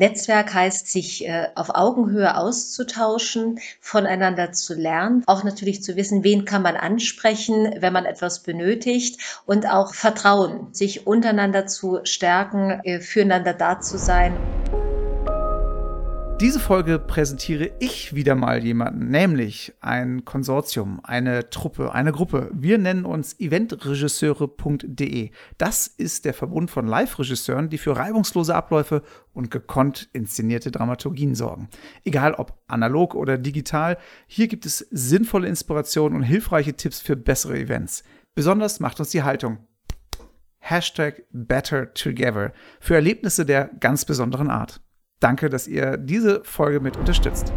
[0.00, 6.44] Netzwerk heißt, sich äh, auf Augenhöhe auszutauschen, voneinander zu lernen, auch natürlich zu wissen, wen
[6.44, 13.00] kann man ansprechen, wenn man etwas benötigt und auch Vertrauen, sich untereinander zu stärken, äh,
[13.00, 14.36] füreinander da zu sein.
[16.40, 22.48] Diese Folge präsentiere ich wieder mal jemanden, nämlich ein Konsortium, eine Truppe, eine Gruppe.
[22.54, 25.32] Wir nennen uns eventregisseure.de.
[25.58, 29.02] Das ist der Verbund von Live-Regisseuren, die für reibungslose Abläufe
[29.32, 31.70] und gekonnt inszenierte Dramaturgien sorgen.
[32.04, 33.98] Egal ob analog oder digital,
[34.28, 38.04] hier gibt es sinnvolle Inspirationen und hilfreiche Tipps für bessere Events.
[38.36, 39.58] Besonders macht uns die Haltung.
[40.60, 44.80] Hashtag Better Together für Erlebnisse der ganz besonderen Art.
[45.20, 47.52] Danke, dass ihr diese Folge mit unterstützt.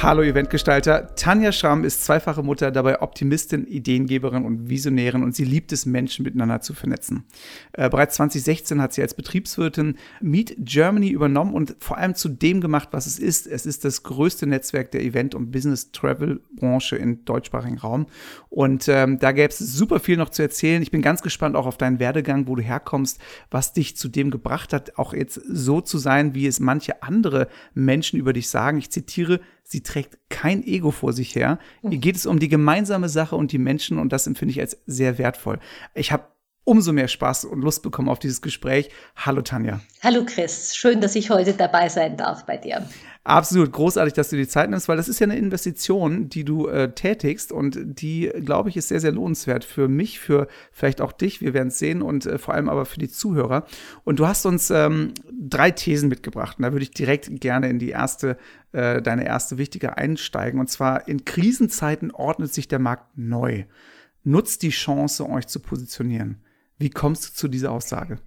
[0.00, 1.14] Hallo Eventgestalter.
[1.14, 6.24] Tanja Schramm ist zweifache Mutter, dabei Optimistin, Ideengeberin und Visionärin und sie liebt es, Menschen
[6.24, 7.24] miteinander zu vernetzen.
[7.72, 12.60] Äh, bereits 2016 hat sie als Betriebswirtin Meet Germany übernommen und vor allem zu dem
[12.60, 13.46] gemacht, was es ist.
[13.46, 18.06] Es ist das größte Netzwerk der Event- und Business-Travel-Branche im deutschsprachigen Raum.
[18.48, 20.82] Und ähm, da gäbe es super viel noch zu erzählen.
[20.82, 24.30] Ich bin ganz gespannt auch auf deinen Werdegang, wo du herkommst, was dich zu dem
[24.30, 28.78] gebracht hat, auch jetzt so zu sein, wie es manche andere Menschen über dich sagen.
[28.78, 31.58] Ich zitiere, Sie trägt kein Ego vor sich her.
[31.82, 34.76] Ihr geht es um die gemeinsame Sache und die Menschen und das empfinde ich als
[34.86, 35.58] sehr wertvoll.
[35.94, 36.24] Ich habe
[36.64, 38.90] umso mehr Spaß und Lust bekommen auf dieses Gespräch.
[39.16, 39.80] Hallo Tanja.
[40.02, 42.86] Hallo Chris, schön, dass ich heute dabei sein darf bei dir.
[43.24, 46.66] Absolut großartig, dass du die Zeit nimmst, weil das ist ja eine Investition, die du
[46.66, 51.12] äh, tätigst und die, glaube ich, ist sehr, sehr lohnenswert für mich, für vielleicht auch
[51.12, 51.40] dich.
[51.40, 53.64] Wir werden es sehen und äh, vor allem aber für die Zuhörer.
[54.02, 57.78] Und du hast uns ähm, drei Thesen mitgebracht und da würde ich direkt gerne in
[57.78, 58.36] die erste,
[58.72, 60.58] äh, deine erste wichtige einsteigen.
[60.58, 63.66] Und zwar in Krisenzeiten ordnet sich der Markt neu.
[64.24, 66.42] Nutzt die Chance, euch zu positionieren.
[66.76, 68.18] Wie kommst du zu dieser Aussage?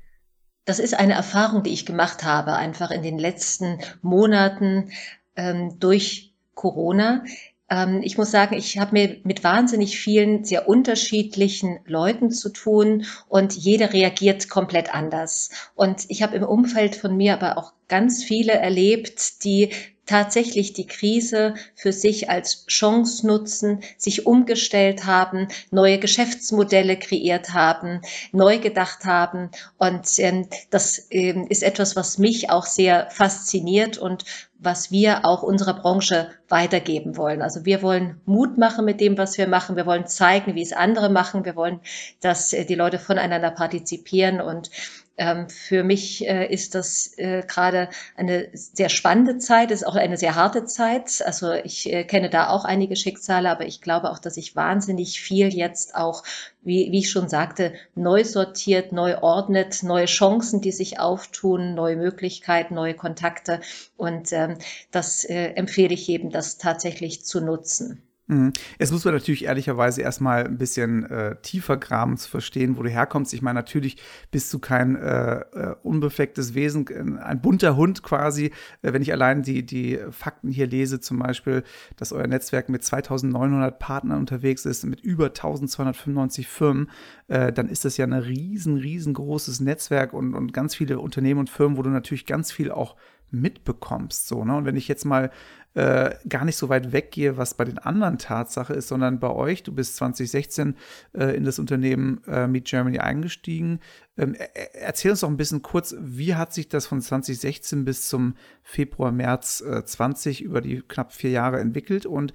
[0.66, 4.92] Das ist eine Erfahrung, die ich gemacht habe, einfach in den letzten Monaten
[5.36, 7.24] ähm, durch Corona.
[7.70, 13.06] Ähm, ich muss sagen, ich habe mir mit wahnsinnig vielen sehr unterschiedlichen Leuten zu tun
[13.28, 15.52] und jeder reagiert komplett anders.
[15.76, 19.72] Und ich habe im Umfeld von mir aber auch ganz viele erlebt, die
[20.06, 28.02] tatsächlich die Krise für sich als Chance nutzen, sich umgestellt haben, neue Geschäftsmodelle kreiert haben,
[28.32, 29.50] neu gedacht haben.
[29.78, 34.26] Und ähm, das ähm, ist etwas, was mich auch sehr fasziniert und
[34.58, 37.42] was wir auch unserer Branche weitergeben wollen.
[37.42, 39.76] Also wir wollen Mut machen mit dem, was wir machen.
[39.76, 41.46] Wir wollen zeigen, wie es andere machen.
[41.46, 41.82] Wir wollen,
[42.22, 44.70] dass äh, die Leute voneinander partizipieren und
[45.18, 50.18] ähm, für mich äh, ist das äh, gerade eine sehr spannende Zeit, ist auch eine
[50.18, 51.22] sehr harte Zeit.
[51.26, 55.22] Also ich äh, kenne da auch einige Schicksale, aber ich glaube auch, dass sich wahnsinnig
[55.22, 56.24] viel jetzt auch,
[56.64, 61.96] wie, wie ich schon sagte, neu sortiert, neu ordnet, neue Chancen, die sich auftun, neue
[61.96, 63.62] Möglichkeiten, neue Kontakte.
[63.96, 64.58] Und ähm,
[64.92, 68.02] das äh, empfehle ich jedem, das tatsächlich zu nutzen.
[68.28, 68.54] Mhm.
[68.80, 72.90] Es muss man natürlich ehrlicherweise erstmal ein bisschen äh, tiefer graben zu verstehen, wo du
[72.90, 73.34] herkommst.
[73.36, 73.98] Ich meine, natürlich
[74.32, 78.46] bist du kein äh, äh, unbeflecktes Wesen, ein bunter Hund quasi.
[78.82, 81.64] Äh, wenn ich allein die, die Fakten hier lese, zum Beispiel,
[81.98, 86.90] dass euer Netzwerk mit 2900 Partnern unterwegs ist, mit über 1295 Firmen,
[87.28, 91.52] äh, dann ist das ja ein riesen, riesengroßes Netzwerk und, und ganz viele Unternehmen und
[91.52, 92.96] Firmen, wo du natürlich ganz viel auch
[93.32, 94.28] mitbekommst.
[94.28, 94.56] So, ne?
[94.56, 95.32] Und wenn ich jetzt mal
[95.74, 99.64] äh, gar nicht so weit weggehe, was bei den anderen Tatsache ist, sondern bei euch,
[99.64, 100.76] du bist 2016
[101.14, 103.80] äh, in das Unternehmen äh, Meet Germany eingestiegen.
[104.18, 104.36] Ähm,
[104.74, 109.12] erzähl uns doch ein bisschen kurz, wie hat sich das von 2016 bis zum Februar,
[109.12, 112.34] März 20 über die knapp vier Jahre entwickelt und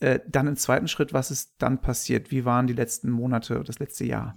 [0.00, 2.30] äh, dann im zweiten Schritt, was ist dann passiert?
[2.30, 4.36] Wie waren die letzten Monate, das letzte Jahr?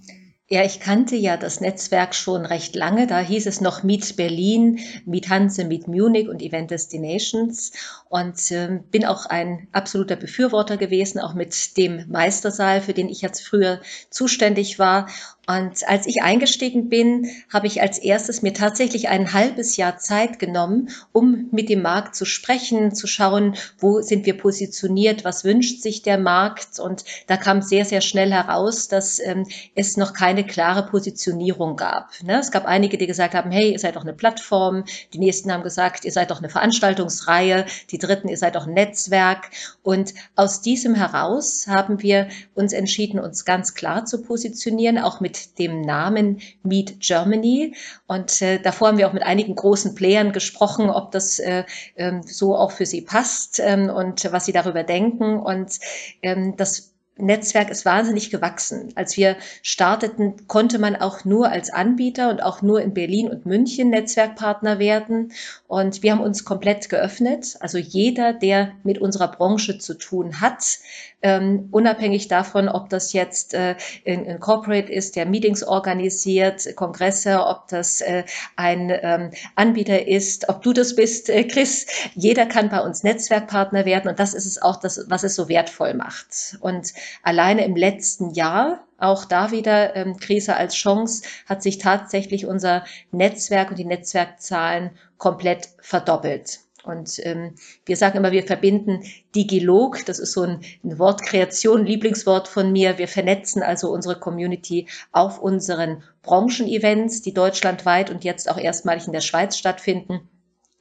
[0.50, 3.06] Ja, ich kannte ja das Netzwerk schon recht lange.
[3.06, 7.72] Da hieß es noch Meet Berlin, Meet Hanse, Meet Munich und Event Destinations.
[8.08, 13.20] Und äh, bin auch ein absoluter Befürworter gewesen, auch mit dem Meistersaal, für den ich
[13.20, 15.10] jetzt früher zuständig war.
[15.48, 20.38] Und als ich eingestiegen bin, habe ich als erstes mir tatsächlich ein halbes Jahr Zeit
[20.38, 25.80] genommen, um mit dem Markt zu sprechen, zu schauen, wo sind wir positioniert, was wünscht
[25.80, 26.78] sich der Markt.
[26.78, 32.10] Und da kam sehr, sehr schnell heraus, dass ähm, es noch keine klare Positionierung gab.
[32.22, 32.38] Ne?
[32.38, 34.84] Es gab einige, die gesagt haben, hey, ihr seid doch eine Plattform.
[35.14, 37.64] Die nächsten haben gesagt, ihr seid doch eine Veranstaltungsreihe.
[37.90, 39.48] Die dritten, ihr seid doch ein Netzwerk.
[39.82, 45.37] Und aus diesem heraus haben wir uns entschieden, uns ganz klar zu positionieren, auch mit
[45.58, 47.74] dem Namen Meet Germany.
[48.06, 51.64] Und äh, davor haben wir auch mit einigen großen Playern gesprochen, ob das äh,
[51.96, 55.38] ähm, so auch für sie passt ähm, und was sie darüber denken.
[55.38, 55.78] Und
[56.22, 58.92] ähm, das Netzwerk ist wahnsinnig gewachsen.
[58.94, 63.46] Als wir starteten, konnte man auch nur als Anbieter und auch nur in Berlin und
[63.46, 65.32] München Netzwerkpartner werden.
[65.66, 67.56] Und wir haben uns komplett geöffnet.
[67.60, 70.78] Also jeder, der mit unserer Branche zu tun hat,
[71.20, 73.74] ähm, unabhängig davon, ob das jetzt äh,
[74.06, 78.22] ein, ein Corporate ist, der Meetings organisiert, Kongresse, ob das äh,
[78.54, 81.86] ein ähm, Anbieter ist, ob du das bist, äh, Chris.
[82.14, 85.48] Jeder kann bei uns Netzwerkpartner werden und das ist es auch, das, was es so
[85.48, 86.56] wertvoll macht.
[86.60, 92.46] Und alleine im letzten Jahr auch da wieder ähm, Krise als Chance hat sich tatsächlich
[92.46, 96.60] unser Netzwerk und die Netzwerkzahlen komplett verdoppelt.
[96.84, 102.48] Und ähm, wir sagen immer, wir verbinden Digilog, das ist so ein, ein Wortkreation, Lieblingswort
[102.48, 102.98] von mir.
[102.98, 109.12] Wir vernetzen also unsere Community auf unseren Branchenevents, die deutschlandweit und jetzt auch erstmalig in
[109.12, 110.28] der Schweiz stattfinden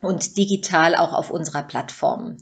[0.01, 2.37] und digital auch auf unserer Plattform.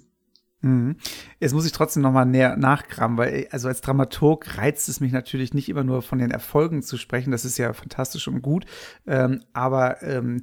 [0.66, 0.96] Mhm.
[1.40, 5.12] Jetzt muss ich trotzdem noch mal näher nachkramen, weil also als Dramaturg reizt es mich
[5.12, 8.66] natürlich nicht immer nur von den Erfolgen zu sprechen, das ist ja fantastisch und gut,
[9.06, 10.42] ähm, aber ähm,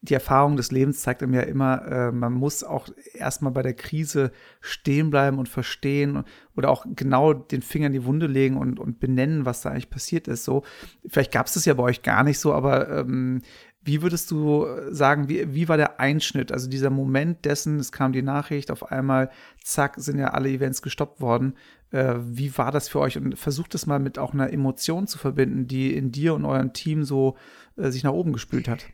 [0.00, 3.74] die Erfahrung des Lebens zeigt einem ja immer, äh, man muss auch erstmal bei der
[3.74, 4.30] Krise
[4.60, 6.24] stehen bleiben und verstehen
[6.56, 9.90] oder auch genau den Finger in die Wunde legen und, und benennen, was da eigentlich
[9.90, 10.44] passiert ist.
[10.44, 10.62] So,
[11.06, 13.42] vielleicht gab es das ja bei euch gar nicht so, aber ähm,
[13.88, 16.52] wie würdest du sagen, wie, wie war der Einschnitt?
[16.52, 19.30] Also dieser Moment dessen, es kam die Nachricht, auf einmal,
[19.64, 21.54] zack, sind ja alle Events gestoppt worden.
[21.90, 23.16] Äh, wie war das für euch?
[23.16, 26.74] Und versucht es mal mit auch einer Emotion zu verbinden, die in dir und eurem
[26.74, 27.36] Team so
[27.76, 28.84] äh, sich nach oben gespült hat.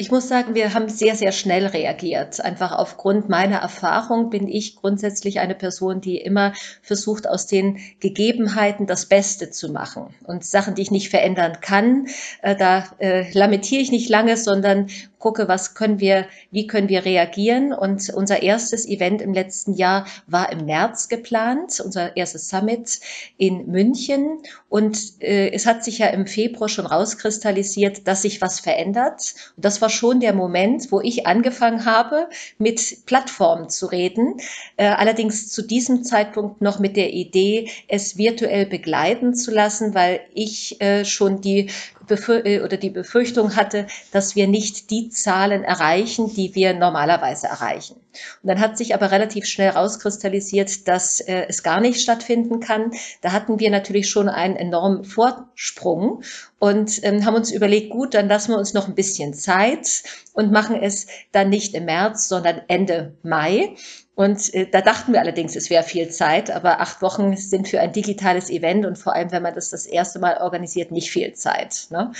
[0.00, 2.40] Ich muss sagen, wir haben sehr, sehr schnell reagiert.
[2.40, 8.86] Einfach aufgrund meiner Erfahrung bin ich grundsätzlich eine Person, die immer versucht, aus den Gegebenheiten
[8.86, 10.14] das Beste zu machen.
[10.24, 12.06] Und Sachen, die ich nicht verändern kann,
[12.40, 14.86] äh, da äh, lamentiere ich nicht lange, sondern
[15.20, 17.72] gucke, was können wir, wie können wir reagieren.
[17.72, 22.98] Und unser erstes Event im letzten Jahr war im März geplant, unser erstes Summit
[23.36, 24.42] in München.
[24.68, 29.34] Und äh, es hat sich ja im Februar schon rauskristallisiert, dass sich was verändert.
[29.56, 32.28] Und das war schon der Moment, wo ich angefangen habe,
[32.58, 34.38] mit Plattformen zu reden.
[34.76, 40.20] Äh, allerdings zu diesem Zeitpunkt noch mit der Idee, es virtuell begleiten zu lassen, weil
[40.34, 41.70] ich äh, schon die
[42.14, 47.96] oder die Befürchtung hatte, dass wir nicht die Zahlen erreichen, die wir normalerweise erreichen.
[48.42, 52.92] Und dann hat sich aber relativ schnell rauskristallisiert, dass äh, es gar nicht stattfinden kann.
[53.20, 56.22] Da hatten wir natürlich schon einen enormen Vorsprung
[56.58, 60.02] und ähm, haben uns überlegt, gut, dann lassen wir uns noch ein bisschen Zeit
[60.32, 63.74] und machen es dann nicht im März, sondern Ende Mai.
[64.20, 67.80] Und äh, da dachten wir allerdings, es wäre viel Zeit, aber acht Wochen sind für
[67.80, 71.32] ein digitales Event und vor allem, wenn man das das erste Mal organisiert, nicht viel
[71.32, 71.86] Zeit.
[71.88, 72.12] Ne?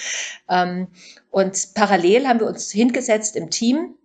[0.49, 0.89] Ähm,
[1.31, 3.97] und parallel haben wir uns hingesetzt im Team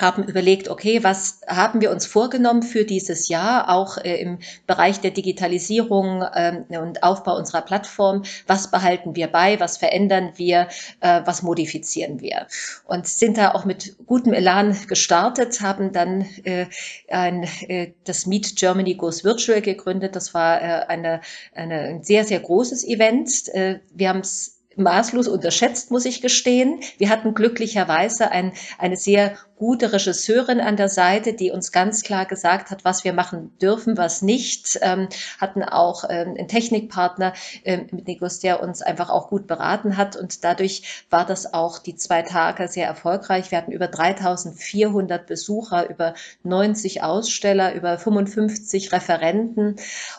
[0.00, 5.00] haben überlegt, okay, was haben wir uns vorgenommen für dieses Jahr, auch äh, im Bereich
[5.00, 10.68] der Digitalisierung ähm, und Aufbau unserer Plattform, was behalten wir bei, was verändern wir,
[11.00, 12.46] äh, was modifizieren wir.
[12.84, 16.66] Und sind da auch mit gutem Elan gestartet, haben dann äh,
[17.08, 20.16] ein, äh, das Meet Germany Goes Virtual gegründet.
[20.16, 21.20] Das war äh, eine,
[21.54, 23.48] eine, ein sehr, sehr großes Event.
[23.48, 26.80] Äh, wir haben es maßlos unterschätzt, muss ich gestehen.
[26.98, 32.26] Wir hatten glücklicherweise ein, eine sehr gute Regisseurin an der Seite, die uns ganz klar
[32.26, 34.76] gesagt hat, was wir machen dürfen, was nicht.
[34.82, 35.08] Ähm,
[35.40, 37.32] hatten auch ähm, einen Technikpartner
[37.64, 40.16] ähm, mit Nikos, der uns einfach auch gut beraten hat.
[40.16, 43.52] Und dadurch war das auch die zwei Tage sehr erfolgreich.
[43.52, 49.76] Wir hatten über 3400 Besucher, über 90 Aussteller, über 55 Referenten.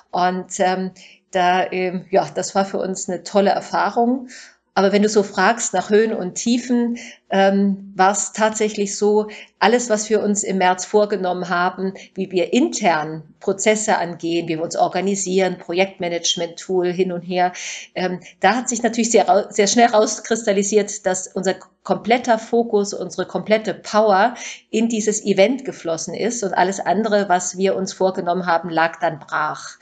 [0.09, 0.91] Und ähm,
[1.35, 4.27] da, ähm, ja, das war für uns eine tolle Erfahrung.
[4.75, 6.97] Aber wenn du so fragst nach Höhen und Tiefen,
[7.29, 9.27] ähm, war es tatsächlich so,
[9.59, 14.63] alles, was wir uns im März vorgenommen haben, wie wir intern Prozesse angehen, wie wir
[14.63, 17.53] uns organisieren, Projektmanagement-Tool hin und her,
[17.93, 23.75] ähm, da hat sich natürlich sehr, sehr schnell rauskristallisiert, dass unser kompletter Fokus, unsere komplette
[23.75, 24.33] Power
[24.71, 29.19] in dieses Event geflossen ist und alles andere, was wir uns vorgenommen haben, lag dann
[29.19, 29.77] brach.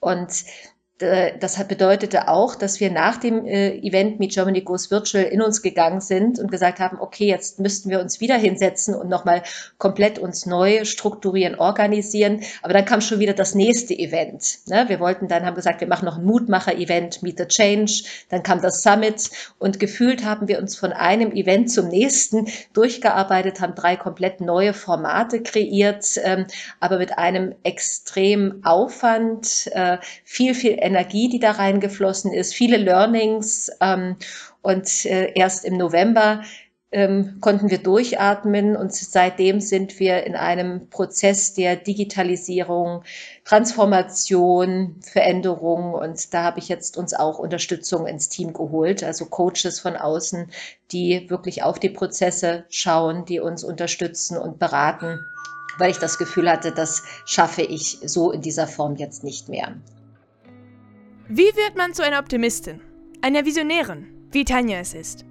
[0.00, 0.44] Und
[0.98, 5.60] das bedeutete auch, dass wir nach dem äh, Event Meet Germany Goes Virtual in uns
[5.60, 9.42] gegangen sind und gesagt haben, okay, jetzt müssten wir uns wieder hinsetzen und nochmal
[9.76, 12.40] komplett uns neu strukturieren, organisieren.
[12.62, 14.60] Aber dann kam schon wieder das nächste Event.
[14.68, 14.86] Ne?
[14.88, 18.04] Wir wollten dann, haben gesagt, wir machen noch ein Mutmacher-Event, Meet the Change.
[18.30, 23.60] Dann kam das Summit und gefühlt haben wir uns von einem Event zum nächsten durchgearbeitet,
[23.60, 26.46] haben drei komplett neue Formate kreiert, ähm,
[26.80, 33.70] aber mit einem extremen Aufwand, äh, viel, viel Energie, die da reingeflossen ist, viele Learnings.
[33.80, 34.16] Ähm,
[34.62, 36.42] und äh, erst im November
[36.92, 43.02] ähm, konnten wir durchatmen und seitdem sind wir in einem Prozess der Digitalisierung,
[43.44, 49.80] Transformation, Veränderung und da habe ich jetzt uns auch Unterstützung ins Team geholt, also Coaches
[49.80, 50.50] von außen,
[50.92, 55.18] die wirklich auf die Prozesse schauen, die uns unterstützen und beraten,
[55.78, 59.74] weil ich das Gefühl hatte, das schaffe ich so in dieser Form jetzt nicht mehr.
[61.28, 62.80] Wie wird man zu einer Optimistin,
[63.20, 65.24] einer Visionärin, wie Tanja es ist?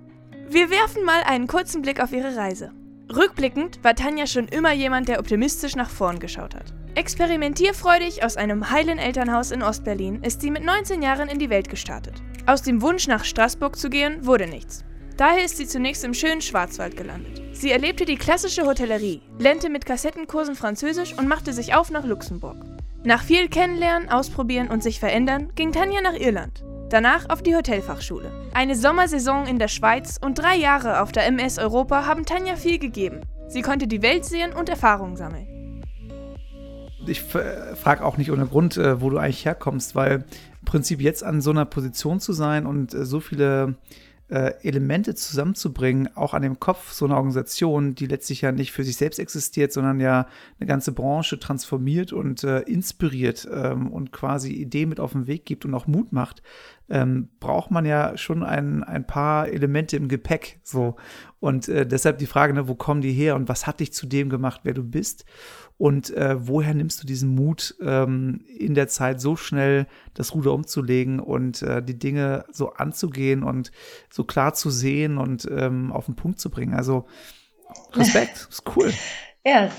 [0.50, 2.74] Wir werfen mal einen kurzen Blick auf ihre Reise.
[3.16, 6.74] Rückblickend war Tanja schon immer jemand, der optimistisch nach vorn geschaut hat.
[6.96, 11.70] Experimentierfreudig aus einem heilen Elternhaus in Ostberlin ist sie mit 19 Jahren in die Welt
[11.70, 12.16] gestartet.
[12.46, 14.84] Aus dem Wunsch nach Straßburg zu gehen wurde nichts.
[15.16, 17.42] Daher ist sie zunächst im schönen Schwarzwald gelandet.
[17.54, 22.58] Sie erlebte die klassische Hotellerie, lernte mit Kassettenkursen Französisch und machte sich auf nach Luxemburg.
[23.06, 26.64] Nach viel Kennenlernen, Ausprobieren und sich verändern ging Tanja nach Irland.
[26.90, 28.32] Danach auf die Hotelfachschule.
[28.52, 32.80] Eine Sommersaison in der Schweiz und drei Jahre auf der MS Europa haben Tanja viel
[32.80, 33.22] gegeben.
[33.48, 35.84] Sie konnte die Welt sehen und Erfahrungen sammeln.
[37.06, 40.26] Ich frage auch nicht ohne Grund, äh, wo du eigentlich herkommst, weil
[40.62, 43.76] im Prinzip jetzt an so einer Position zu sein und äh, so viele
[44.28, 48.84] äh, Elemente zusammenzubringen, auch an dem Kopf so einer Organisation, die letztlich ja nicht für
[48.84, 50.28] sich selbst existiert, sondern ja
[50.60, 55.46] eine ganze Branche transformiert und äh, inspiriert ähm, und quasi Ideen mit auf den Weg
[55.46, 56.42] gibt und auch Mut macht,
[56.90, 60.60] ähm, braucht man ja schon ein, ein paar Elemente im Gepäck.
[60.64, 60.96] So.
[61.40, 64.08] Und äh, deshalb die Frage, ne, wo kommen die her und was hat dich zu
[64.08, 65.26] dem gemacht, wer du bist?
[65.78, 70.54] Und äh, woher nimmst du diesen Mut, ähm, in der Zeit so schnell das Ruder
[70.54, 73.72] umzulegen und äh, die Dinge so anzugehen und
[74.10, 76.74] so klar zu sehen und ähm, auf den Punkt zu bringen?
[76.74, 77.08] Also
[77.94, 78.94] Respekt, ist cool.
[79.48, 79.70] Ja,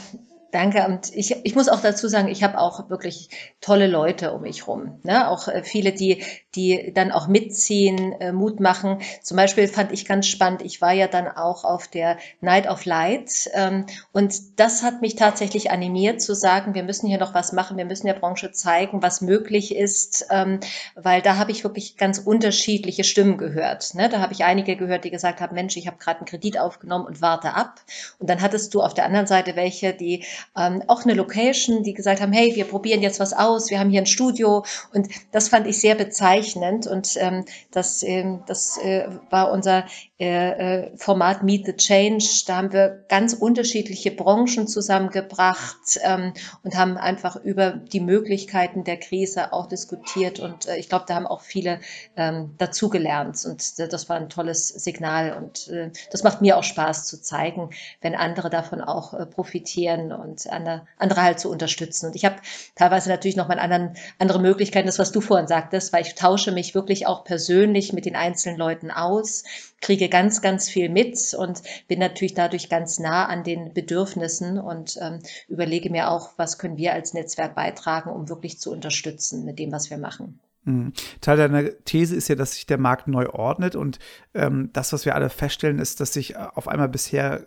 [0.57, 0.87] Danke.
[0.87, 3.29] Und ich, ich muss auch dazu sagen, ich habe auch wirklich
[3.61, 5.01] tolle Leute um mich rum.
[5.03, 5.29] Ne?
[5.29, 6.23] Auch äh, viele, die,
[6.55, 9.03] die dann auch mitziehen, äh, Mut machen.
[9.23, 12.87] Zum Beispiel fand ich ganz spannend, ich war ja dann auch auf der Night of
[12.87, 17.53] Light ähm, und das hat mich tatsächlich animiert zu sagen, wir müssen hier noch was
[17.53, 20.61] machen, wir müssen der Branche zeigen, was möglich ist, ähm,
[20.95, 23.95] weil da habe ich wirklich ganz unterschiedliche Stimmen gehört.
[23.95, 24.09] Ne?
[24.09, 27.05] Da habe ich einige gehört, die gesagt haben, Mensch, ich habe gerade einen Kredit aufgenommen
[27.05, 27.83] und warte ab.
[28.19, 30.25] Und dann hattest du auf der anderen Seite welche, die
[30.57, 33.91] ähm, auch eine Location, die gesagt haben, hey, wir probieren jetzt was aus, wir haben
[33.91, 39.09] hier ein Studio und das fand ich sehr bezeichnend und ähm, das, ähm, das äh,
[39.31, 39.85] war unser
[40.19, 42.25] äh, äh, Format Meet the Change.
[42.47, 48.99] Da haben wir ganz unterschiedliche Branchen zusammengebracht ähm, und haben einfach über die Möglichkeiten der
[48.99, 50.41] Krise auch diskutiert.
[50.41, 51.81] Und äh, ich glaube, da haben auch viele
[52.17, 53.45] ähm, dazugelernt.
[53.45, 55.37] Und äh, das war ein tolles Signal.
[55.37, 57.69] Und äh, das macht mir auch Spaß zu zeigen,
[58.01, 62.07] wenn andere davon auch äh, profitieren und andere, andere halt zu unterstützen.
[62.07, 62.37] Und ich habe
[62.75, 66.53] teilweise natürlich noch mal anderen, andere Möglichkeiten, das, was du vorhin sagtest, weil ich tausche
[66.53, 69.45] mich wirklich auch persönlich mit den einzelnen Leuten aus
[69.81, 74.99] kriege ganz, ganz viel mit und bin natürlich dadurch ganz nah an den Bedürfnissen und
[75.01, 79.59] ähm, überlege mir auch, was können wir als Netzwerk beitragen, um wirklich zu unterstützen mit
[79.59, 80.41] dem, was wir machen.
[80.67, 80.93] Mhm.
[81.21, 84.01] Teil deiner These ist ja, dass sich der Markt neu ordnet und
[84.35, 87.45] ähm, das, was wir alle feststellen, ist, dass sich äh, auf einmal bisher äh,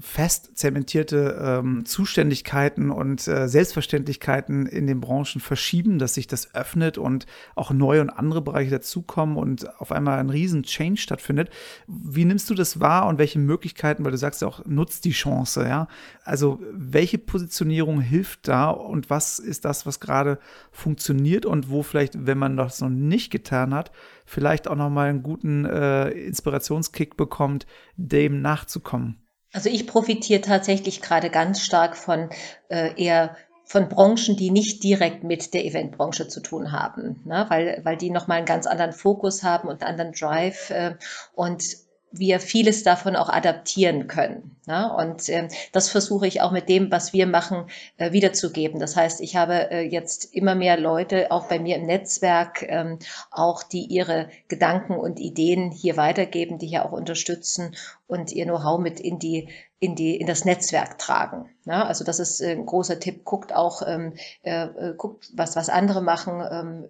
[0.00, 6.96] fest zementierte ähm, Zuständigkeiten und äh, Selbstverständlichkeiten in den Branchen verschieben, dass sich das öffnet
[6.96, 11.50] und auch neue und andere Bereiche dazukommen und auf einmal ein riesen Change stattfindet.
[11.86, 15.10] Wie nimmst du das wahr und welche Möglichkeiten, weil du sagst ja auch, nutzt die
[15.10, 15.86] Chance, ja?
[16.24, 20.38] Also welche Positionierung hilft da und was ist das, was gerade
[20.72, 23.90] funktioniert und wo vielleicht, wenn wenn man das noch nicht getan hat,
[24.24, 27.66] vielleicht auch noch mal einen guten äh, Inspirationskick bekommt,
[27.96, 29.26] dem nachzukommen.
[29.52, 32.28] Also ich profitiere tatsächlich gerade ganz stark von
[32.68, 37.46] äh, eher von Branchen, die nicht direkt mit der Eventbranche zu tun haben, ne?
[37.48, 40.70] weil, weil die nochmal einen ganz anderen Fokus haben und einen anderen Drive.
[40.70, 40.96] Äh,
[41.34, 41.62] und
[42.10, 44.56] wir vieles davon auch adaptieren können.
[44.66, 44.92] Ne?
[44.94, 48.80] Und äh, das versuche ich auch mit dem, was wir machen, äh, wiederzugeben.
[48.80, 52.98] Das heißt, ich habe äh, jetzt immer mehr Leute, auch bei mir im Netzwerk, ähm,
[53.30, 57.74] auch die ihre Gedanken und Ideen hier weitergeben, die hier auch unterstützen
[58.06, 59.48] und ihr Know-how mit in die
[59.80, 61.50] in die in das Netzwerk tragen.
[61.64, 61.86] Ne?
[61.86, 63.24] Also das ist äh, ein großer Tipp.
[63.24, 66.42] Guckt auch, ähm, äh, äh, guckt was was andere machen.
[66.50, 66.84] Ähm,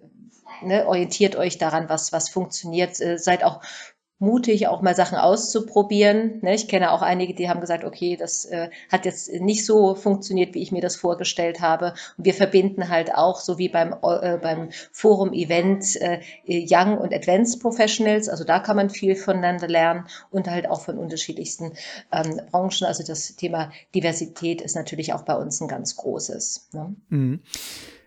[0.61, 2.99] Ne, orientiert euch daran, was, was funktioniert.
[2.99, 3.61] Äh, seid auch
[4.19, 6.39] mutig, auch mal Sachen auszuprobieren.
[6.41, 6.53] Ne?
[6.53, 10.53] Ich kenne auch einige, die haben gesagt, okay, das äh, hat jetzt nicht so funktioniert,
[10.53, 11.93] wie ich mir das vorgestellt habe.
[12.17, 17.61] Und wir verbinden halt auch, so wie beim, äh, beim Forum-Event, äh, Young und Advanced
[17.61, 18.27] Professionals.
[18.27, 21.73] Also da kann man viel voneinander lernen und halt auch von unterschiedlichsten
[22.11, 22.85] ähm, Branchen.
[22.85, 26.69] Also das Thema Diversität ist natürlich auch bei uns ein ganz großes.
[26.73, 26.95] Ne?
[27.09, 27.39] Mhm.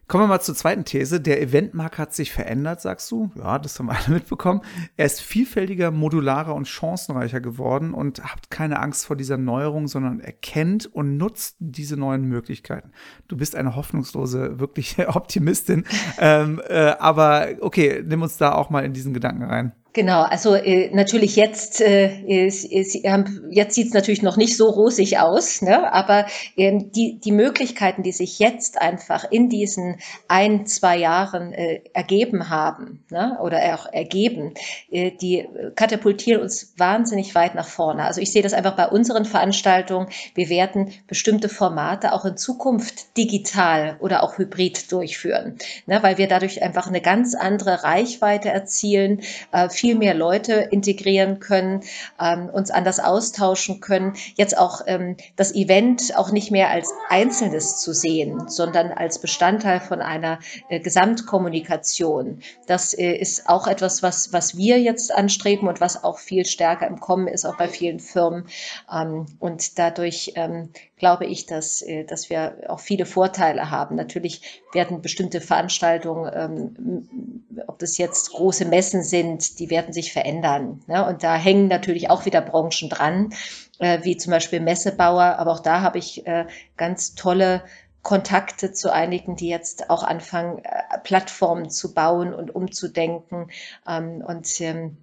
[0.09, 1.21] Kommen wir mal zur zweiten These.
[1.21, 3.31] Der Eventmarkt hat sich verändert, sagst du.
[3.35, 4.61] Ja, das haben alle mitbekommen.
[4.97, 10.21] Er ist vielfältiger, modularer und chancenreicher geworden und habt keine Angst vor dieser Neuerung, sondern
[10.21, 12.93] erkennt und nutzt diese neuen Möglichkeiten.
[13.29, 15.85] Du bist eine hoffnungslose, wirklich Optimistin.
[16.19, 19.73] ähm, äh, aber okay, nimm uns da auch mal in diesen Gedanken rein.
[19.95, 22.95] Genau, also äh, natürlich jetzt, äh, ist, ist,
[23.51, 25.93] jetzt sieht es natürlich noch nicht so rosig aus, ne?
[25.93, 26.25] aber
[26.57, 32.49] ähm, die, die Möglichkeiten, die sich jetzt einfach in diesen ein, zwei Jahren äh, ergeben
[32.49, 33.39] haben ne?
[33.43, 34.55] oder auch ergeben,
[34.91, 38.05] äh, die katapultieren uns wahnsinnig weit nach vorne.
[38.05, 40.09] Also ich sehe das einfach bei unseren Veranstaltungen.
[40.35, 46.03] Wir werden bestimmte Formate auch in Zukunft digital oder auch hybrid durchführen, ne?
[46.03, 49.21] weil wir dadurch einfach eine ganz andere Reichweite erzielen.
[49.53, 51.83] Äh, viel mehr Leute integrieren können,
[52.21, 54.13] ähm, uns anders austauschen können.
[54.37, 59.81] Jetzt auch ähm, das Event auch nicht mehr als Einzelnes zu sehen, sondern als Bestandteil
[59.81, 62.43] von einer äh, Gesamtkommunikation.
[62.69, 66.87] Das äh, ist auch etwas, was, was wir jetzt anstreben und was auch viel stärker
[66.87, 68.47] im Kommen ist, auch bei vielen Firmen.
[68.89, 70.69] Ähm, und dadurch ähm,
[71.03, 73.97] glaube ich, dass, äh, dass wir auch viele Vorteile haben.
[73.97, 80.83] Natürlich werden bestimmte Veranstaltungen, ähm, ob das jetzt große Messen sind, die werden sich verändern.
[80.87, 81.05] Ne?
[81.05, 83.35] Und da hängen natürlich auch wieder Branchen dran,
[83.81, 85.39] äh, wie zum Beispiel Messebauer.
[85.39, 87.65] Aber auch da habe ich äh, ganz tolle
[88.03, 90.63] Kontakte zu einigen, die jetzt auch anfangen,
[91.03, 93.51] Plattformen zu bauen und umzudenken.
[93.89, 94.99] Ähm, und ähm,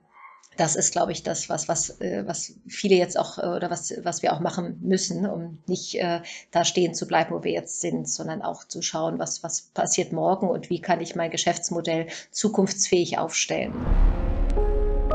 [0.60, 3.94] das ist, glaube ich, das, was, was, äh, was viele jetzt auch äh, oder was,
[4.04, 6.22] was wir auch machen müssen, um nicht äh,
[6.52, 10.12] da stehen zu bleiben, wo wir jetzt sind, sondern auch zu schauen, was, was passiert
[10.12, 13.74] morgen und wie kann ich mein Geschäftsmodell zukunftsfähig aufstellen.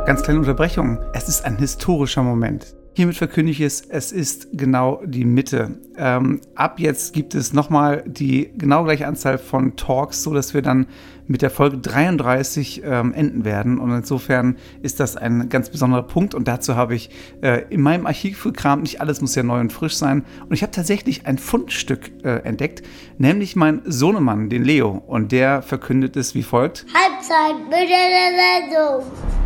[0.06, 0.98] Ganz kleine Unterbrechung.
[1.14, 2.74] Es ist ein historischer Moment.
[2.94, 5.78] Hiermit verkündige ich es, es ist genau die Mitte.
[5.96, 10.60] Ähm, ab jetzt gibt es nochmal die genau gleiche Anzahl von Talks, so dass wir
[10.60, 10.86] dann
[11.26, 13.78] mit der Folge 33 ähm, enden werden.
[13.78, 16.34] Und insofern ist das ein ganz besonderer Punkt.
[16.34, 17.08] Und dazu habe ich
[17.40, 18.82] äh, in meinem Archiv gekramt.
[18.82, 20.22] Nicht alles muss ja neu und frisch sein.
[20.42, 22.82] Und ich habe tatsächlich ein Fundstück äh, entdeckt,
[23.16, 25.02] nämlich mein Sohnemann, den Leo.
[25.06, 29.43] Und der verkündet es wie folgt: Halbzeit mit der Sendung.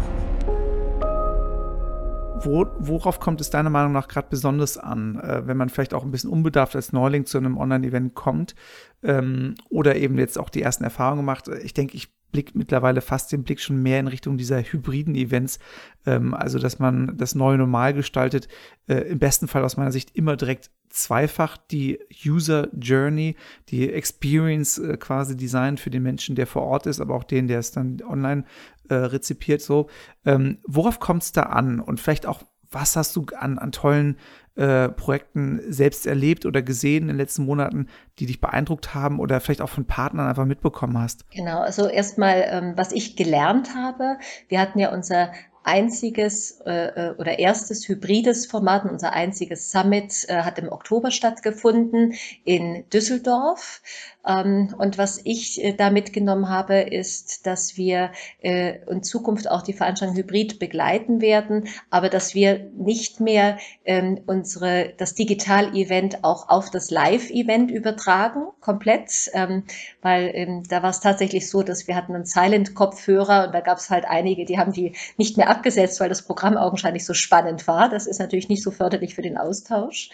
[2.45, 6.05] Wo, worauf kommt es deiner Meinung nach gerade besonders an, äh, wenn man vielleicht auch
[6.05, 8.55] ein bisschen unbedarft als Neuling zu einem Online-Event kommt
[9.03, 11.49] ähm, oder eben jetzt auch die ersten Erfahrungen macht?
[11.49, 15.59] Ich denke, ich blicke mittlerweile fast den Blick schon mehr in Richtung dieser hybriden Events,
[16.07, 18.49] ähm, also dass man das neue Normal gestaltet,
[18.87, 23.37] äh, im besten Fall aus meiner Sicht immer direkt zweifach die User Journey,
[23.69, 27.47] die Experience äh, quasi Design für den Menschen, der vor Ort ist, aber auch den,
[27.47, 28.45] der es dann online
[28.89, 29.61] äh, rezipiert.
[29.61, 29.89] So,
[30.25, 31.81] ähm, worauf kommt es da an?
[31.81, 34.19] Und vielleicht auch, was hast du an, an tollen
[34.57, 37.87] äh, Projekten selbst erlebt oder gesehen in den letzten Monaten,
[38.19, 41.31] die dich beeindruckt haben oder vielleicht auch von Partnern einfach mitbekommen hast?
[41.31, 45.31] Genau, also erstmal, ähm, was ich gelernt habe, wir hatten ja unser
[45.69, 52.15] einziges äh, äh, oder erstes hybrides Format, unser einziges Summit äh, hat im Oktober stattgefunden
[52.45, 53.83] in Düsseldorf.
[54.27, 59.63] Ähm, und was ich äh, da mitgenommen habe, ist, dass wir äh, in Zukunft auch
[59.63, 66.49] die Veranstaltung hybrid begleiten werden, aber dass wir nicht mehr ähm, unsere, das Digital-Event auch
[66.49, 69.65] auf das Live-Event übertragen, komplett, ähm,
[70.03, 73.79] weil ähm, da war es tatsächlich so, dass wir hatten einen Silent-Kopfhörer und da gab
[73.79, 77.67] es halt einige, die haben die nicht mehr abgesetzt, weil das Programm augenscheinlich so spannend
[77.67, 77.89] war.
[77.89, 80.11] Das ist natürlich nicht so förderlich für den Austausch.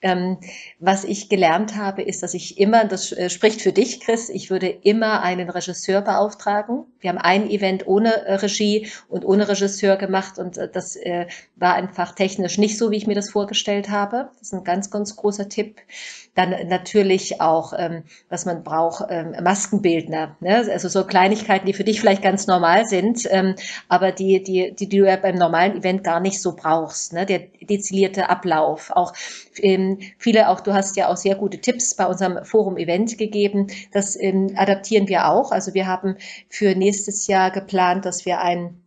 [0.00, 0.38] Ähm,
[0.78, 4.48] was ich gelernt habe, ist, dass ich immer, das äh, spricht für dich, Chris, ich
[4.48, 6.84] würde immer einen Regisseur beauftragen.
[7.00, 11.26] Wir haben ein Event ohne äh, Regie und ohne Regisseur gemacht und äh, das äh,
[11.56, 14.30] war einfach technisch nicht so, wie ich mir das vorgestellt habe.
[14.34, 15.80] Das ist ein ganz, ganz großer Tipp.
[16.38, 20.36] Dann natürlich auch, ähm, was man braucht, ähm, Maskenbildner.
[20.38, 20.68] Ne?
[20.70, 23.56] Also so Kleinigkeiten, die für dich vielleicht ganz normal sind, ähm,
[23.88, 27.12] aber die, die, die, die du ja beim normalen Event gar nicht so brauchst.
[27.12, 27.26] Ne?
[27.26, 28.92] Der dezidierte Ablauf.
[28.94, 29.14] Auch
[29.56, 33.66] ähm, viele, auch du hast ja auch sehr gute Tipps bei unserem Forum-Event gegeben.
[33.90, 35.50] Das ähm, adaptieren wir auch.
[35.50, 38.80] Also wir haben für nächstes Jahr geplant, dass wir ein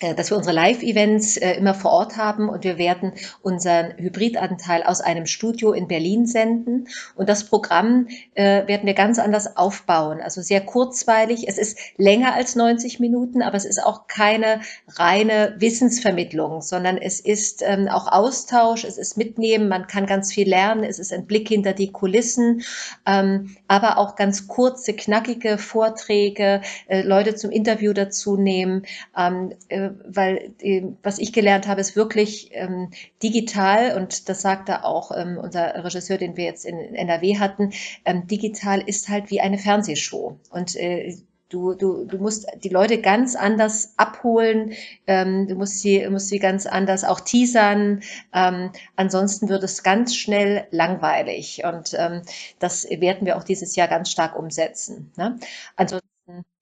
[0.00, 5.00] dass wir unsere Live-Events äh, immer vor Ort haben und wir werden unseren Hybridanteil aus
[5.00, 6.88] einem Studio in Berlin senden.
[7.16, 10.20] Und das Programm äh, werden wir ganz anders aufbauen.
[10.20, 11.48] Also sehr kurzweilig.
[11.48, 17.20] Es ist länger als 90 Minuten, aber es ist auch keine reine Wissensvermittlung, sondern es
[17.20, 21.26] ist ähm, auch Austausch, es ist Mitnehmen, man kann ganz viel lernen, es ist ein
[21.26, 22.62] Blick hinter die Kulissen,
[23.06, 28.86] ähm, aber auch ganz kurze, knackige Vorträge, äh, Leute zum Interview dazu nehmen.
[29.16, 32.90] Ähm, äh, äh, weil äh, was ich gelernt habe, ist wirklich ähm,
[33.22, 37.72] digital und das sagte auch ähm, unser Regisseur, den wir jetzt in NRW hatten,
[38.04, 41.14] ähm, digital ist halt wie eine Fernsehshow und äh,
[41.50, 44.72] Du, du, du musst die Leute ganz anders abholen,
[45.08, 48.02] ähm, du musst sie, musst sie ganz anders auch teasern.
[48.32, 51.62] Ähm, ansonsten wird es ganz schnell langweilig.
[51.64, 52.22] Und ähm,
[52.60, 55.10] das werden wir auch dieses Jahr ganz stark umsetzen.
[55.16, 55.40] Ne?
[55.74, 56.09] Ansonsten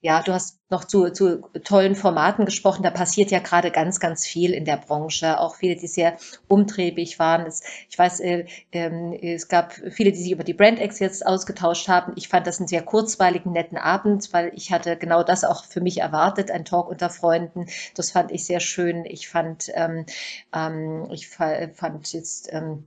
[0.01, 2.83] ja, du hast noch zu, zu tollen Formaten gesprochen.
[2.85, 5.41] Da passiert ja gerade ganz, ganz viel in der Branche.
[5.41, 7.47] Auch viele, die sehr umtriebig waren.
[7.47, 11.89] Es, ich weiß, äh, äh, es gab viele, die sich über die BrandX jetzt ausgetauscht
[11.89, 12.13] haben.
[12.17, 15.81] Ich fand das einen sehr kurzweiligen, netten Abend, weil ich hatte genau das auch für
[15.81, 17.67] mich erwartet, ein Talk unter Freunden.
[17.95, 19.05] Das fand ich sehr schön.
[19.05, 20.07] Ich fand, ähm,
[20.55, 22.85] ähm, ich fand jetzt, ähm,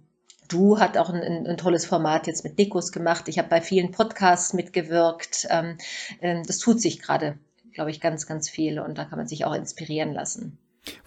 [0.52, 3.28] Du hat auch ein, ein, tolles Format jetzt mit Nikos gemacht.
[3.28, 5.48] Ich habe bei vielen Podcasts mitgewirkt.
[5.50, 5.78] Ähm,
[6.22, 7.38] ähm, das tut sich gerade,
[7.74, 10.58] glaube ich, ganz, ganz viel und da kann man sich auch inspirieren lassen.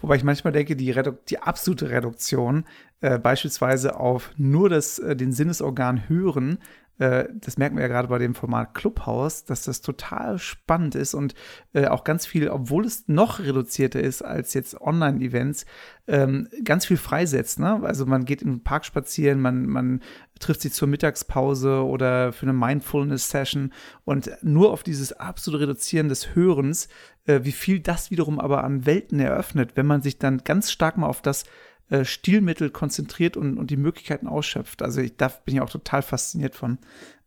[0.01, 2.65] Wobei ich manchmal denke, die, Redu die absolute Reduktion,
[3.01, 6.59] äh, beispielsweise auf nur das, äh, den Sinnesorgan hören,
[6.97, 11.35] das merken wir ja gerade bei dem Format Clubhouse, dass das total spannend ist und
[11.73, 15.65] äh, auch ganz viel, obwohl es noch reduzierter ist als jetzt Online-Events,
[16.07, 17.59] ähm, ganz viel freisetzt.
[17.59, 17.81] Ne?
[17.83, 20.01] Also man geht in den Park spazieren, man, man
[20.39, 23.73] trifft sich zur Mittagspause oder für eine Mindfulness-Session
[24.05, 26.87] und nur auf dieses absolute Reduzieren des Hörens,
[27.25, 30.97] äh, wie viel das wiederum aber an Welten eröffnet, wenn man sich dann ganz stark
[30.97, 31.43] mal auf das
[31.89, 34.81] äh, Stilmittel konzentriert und, und die Möglichkeiten ausschöpft.
[34.81, 36.79] Also ich, da bin ich auch total fasziniert von.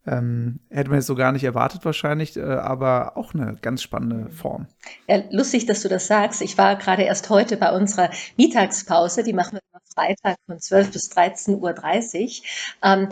[0.07, 4.31] Ähm, hätte man jetzt so gar nicht erwartet wahrscheinlich, äh, aber auch eine ganz spannende
[4.31, 4.67] Form.
[5.07, 6.41] Ja, lustig, dass du das sagst.
[6.41, 10.93] Ich war gerade erst heute bei unserer Mittagspause, die machen wir immer Freitag von 12
[10.93, 12.45] bis 13.30 Uhr.
[12.83, 13.09] Ähm,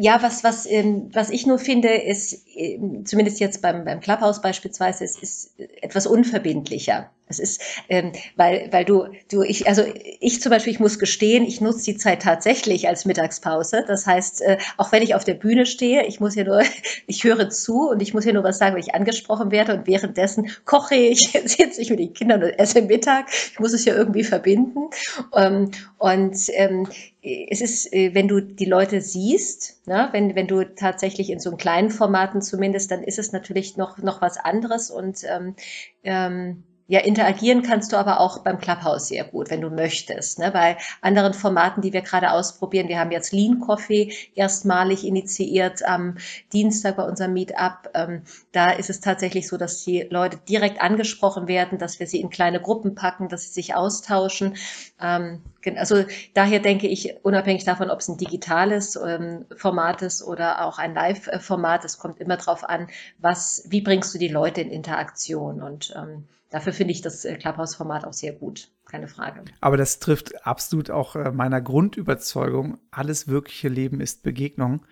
[0.00, 4.40] ja, was, was, ähm, was ich nur finde, ist, ähm, zumindest jetzt beim, beim Clubhouse
[4.40, 7.10] beispielsweise, es ist etwas unverbindlicher.
[7.32, 9.82] Es ist, ähm, weil, weil du, du, ich, also
[10.20, 13.84] ich zum Beispiel, ich muss gestehen, ich nutze die Zeit tatsächlich als Mittagspause.
[13.86, 16.62] Das heißt, äh, auch wenn ich auf der Bühne stehe, ich muss ja nur,
[17.06, 19.86] ich höre zu und ich muss ja nur was sagen, wenn ich angesprochen werde und
[19.86, 23.26] währenddessen koche ich, sitze ich mit den Kindern und esse Mittag.
[23.30, 24.90] Ich muss es ja irgendwie verbinden.
[25.34, 26.86] Ähm, und ähm,
[27.22, 31.50] es ist, äh, wenn du die Leute siehst, ne, wenn, wenn du tatsächlich in so
[31.50, 35.54] einem kleinen Formaten zumindest, dann ist es natürlich noch, noch was anderes und ähm,
[36.02, 40.38] ähm, ja, interagieren kannst du aber auch beim Clubhouse sehr gut, wenn du möchtest.
[40.38, 40.50] Ne?
[40.50, 46.18] Bei anderen Formaten, die wir gerade ausprobieren, wir haben jetzt Lean Coffee erstmalig initiiert am
[46.52, 47.88] Dienstag bei unserem Meetup.
[47.94, 52.20] Ähm, da ist es tatsächlich so, dass die Leute direkt angesprochen werden, dass wir sie
[52.20, 54.56] in kleine Gruppen packen, dass sie sich austauschen.
[55.00, 55.40] Ähm,
[55.76, 60.78] also daher denke ich, unabhängig davon, ob es ein digitales ähm, Format ist oder auch
[60.78, 65.62] ein Live-Format, es kommt immer darauf an, was, wie bringst du die Leute in Interaktion
[65.62, 68.68] und ähm, dafür finde ich das äh, Clubhouse-Format auch sehr gut.
[68.84, 69.44] Keine Frage.
[69.60, 72.78] Aber das trifft absolut auch äh, meiner Grundüberzeugung.
[72.90, 74.84] Alles wirkliche Leben ist Begegnung.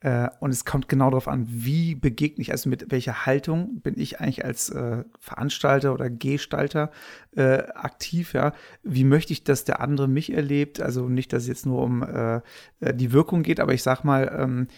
[0.00, 3.98] Äh, und es kommt genau darauf an, wie begegne ich, also mit welcher Haltung bin
[3.98, 6.92] ich eigentlich als äh, Veranstalter oder Gestalter
[7.34, 8.52] äh, aktiv, ja.
[8.84, 10.80] Wie möchte ich, dass der andere mich erlebt?
[10.80, 12.36] Also nicht, dass es jetzt nur um äh,
[12.78, 14.68] äh, die Wirkung geht, aber ich sag mal, ähm,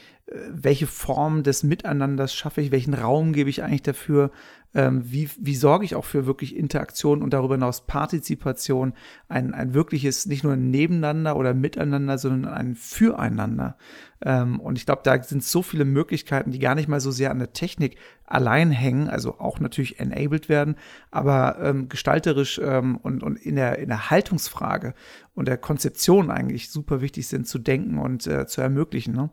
[0.49, 4.31] welche Form des Miteinanders schaffe ich, welchen Raum gebe ich eigentlich dafür,
[4.75, 8.93] ähm, wie, wie sorge ich auch für wirklich Interaktion und darüber hinaus Partizipation,
[9.29, 13.77] ein, ein wirkliches, nicht nur ein Nebeneinander oder Miteinander, sondern ein Füreinander.
[14.23, 17.31] Ähm, und ich glaube, da sind so viele Möglichkeiten, die gar nicht mal so sehr
[17.31, 20.77] an der Technik allein hängen, also auch natürlich enabled werden,
[21.11, 24.95] aber ähm, gestalterisch ähm, und, und in, der, in der Haltungsfrage
[25.35, 29.15] und der Konzeption eigentlich super wichtig sind zu denken und äh, zu ermöglichen.
[29.15, 29.31] Ne?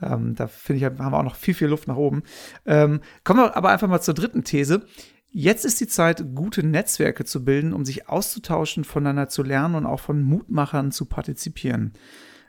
[0.00, 2.22] Ähm, da finde ich, haben wir auch noch viel, viel Luft nach oben.
[2.64, 4.77] Ähm, kommen wir aber einfach mal zur dritten These.
[5.30, 9.86] Jetzt ist die Zeit, gute Netzwerke zu bilden, um sich auszutauschen, voneinander zu lernen und
[9.86, 11.92] auch von Mutmachern zu partizipieren.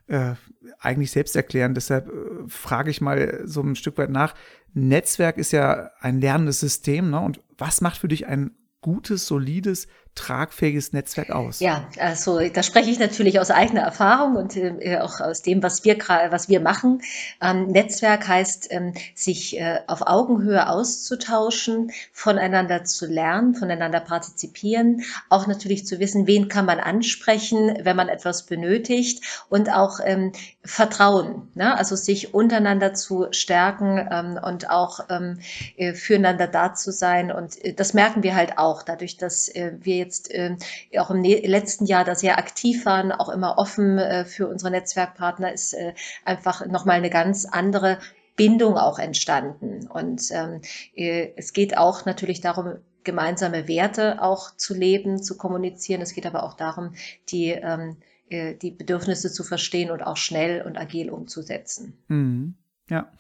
[0.08, 0.36] Äh,
[0.80, 1.74] eigentlich selbst erklären.
[1.74, 4.34] Deshalb äh, frage ich mal so ein Stück weit nach.
[4.74, 7.20] Netzwerk ist ja ein lernendes System, ne?
[7.20, 9.88] Und was macht für dich ein gutes, solides
[10.20, 11.60] tragfähiges Netzwerk aus?
[11.60, 15.84] Ja, also da spreche ich natürlich aus eigener Erfahrung und äh, auch aus dem, was
[15.86, 17.02] wir was wir machen.
[17.42, 25.48] Ähm, Netzwerk heißt, ähm, sich äh, auf Augenhöhe auszutauschen, voneinander zu lernen, voneinander partizipieren, auch
[25.48, 30.32] natürlich zu wissen, wen kann man ansprechen, wenn man etwas benötigt und auch ähm,
[30.64, 31.78] Vertrauen, ne?
[31.78, 35.40] also sich untereinander zu stärken ähm, und auch ähm,
[35.78, 37.32] äh, füreinander da zu sein.
[37.32, 40.56] Und äh, das merken wir halt auch, dadurch, dass äh, wir jetzt äh,
[40.98, 45.54] auch im letzten Jahr da sehr aktiv waren, auch immer offen äh, für unsere Netzwerkpartner,
[45.54, 45.94] ist äh,
[46.26, 48.00] einfach nochmal eine ganz andere
[48.36, 49.88] Bindung auch entstanden.
[49.88, 50.62] Und ähm,
[50.96, 56.02] äh, es geht auch natürlich darum, gemeinsame Werte auch zu leben, zu kommunizieren.
[56.02, 56.94] Es geht aber auch darum,
[57.30, 57.98] die, ähm,
[58.30, 61.98] äh, die Bedürfnisse zu verstehen und auch schnell und agil umzusetzen.
[62.08, 62.56] Mhm.
[62.90, 63.12] Ja.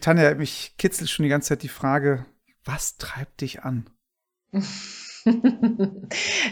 [0.00, 2.26] Tanja, mich kitzelt schon die ganze Zeit die Frage,
[2.64, 3.88] was treibt dich an?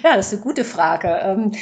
[0.02, 1.08] ja, das ist eine gute Frage.
[1.22, 1.52] Ähm,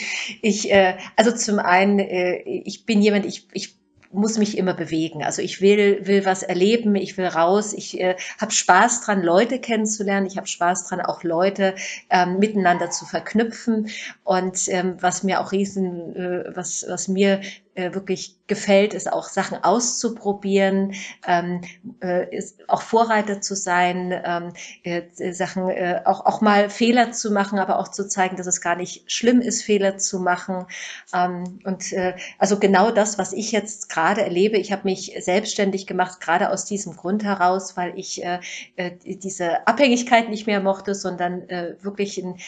[0.43, 3.77] ich, äh, also zum einen, äh, ich bin jemand, ich, ich
[4.15, 5.23] muss mich immer bewegen.
[5.25, 9.59] Also ich will, will was erleben, ich will raus, ich äh, habe Spaß dran, Leute
[9.59, 11.75] kennenzulernen, ich habe Spaß dran, auch Leute
[12.11, 13.89] ähm, miteinander zu verknüpfen.
[14.23, 17.41] Und ähm, was mir auch riesen, äh, was, was mir
[17.75, 20.95] äh, wirklich gefällt, ist auch Sachen auszuprobieren,
[21.27, 21.63] ähm,
[22.03, 27.33] äh, ist auch Vorreiter zu sein, ähm, äh, Sachen äh, auch, auch mal Fehler zu
[27.33, 30.67] machen, aber auch zu zeigen, dass es gar nicht schlimm ist, Fehler zu machen.
[31.15, 35.87] Ähm, und äh, also genau das, was ich jetzt gerade erlebe, ich habe mich selbstständig
[35.87, 38.41] gemacht, gerade aus diesem Grund heraus, weil ich äh,
[38.77, 42.39] äh diese Abhängigkeit nicht mehr mochte, sondern äh, wirklich einen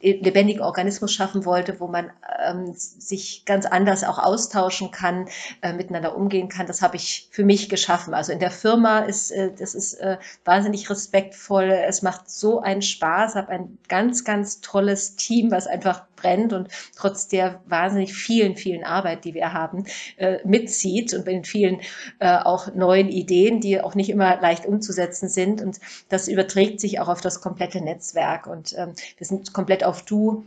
[0.00, 2.10] lebendigen Organismus schaffen wollte, wo man
[2.46, 5.26] ähm, sich ganz anders auch austauscht austauschen kann,
[5.62, 6.66] äh, miteinander umgehen kann.
[6.66, 8.14] Das habe ich für mich geschaffen.
[8.14, 11.70] Also in der Firma ist äh, das ist äh, wahnsinnig respektvoll.
[11.70, 13.34] Es macht so einen Spaß.
[13.34, 18.84] Habe ein ganz ganz tolles Team, was einfach brennt und trotz der wahnsinnig vielen vielen
[18.84, 19.84] Arbeit, die wir haben,
[20.16, 21.80] äh, mitzieht und mit vielen
[22.20, 25.60] äh, auch neuen Ideen, die auch nicht immer leicht umzusetzen sind.
[25.60, 28.46] Und das überträgt sich auch auf das komplette Netzwerk.
[28.46, 30.44] Und ähm, wir sind komplett auf Du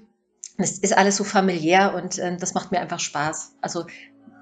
[0.58, 3.56] es ist alles so familiär und äh, das macht mir einfach Spaß.
[3.62, 3.86] Also